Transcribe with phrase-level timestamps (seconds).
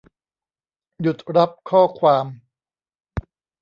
[1.01, 2.25] หยุดรับข้อความ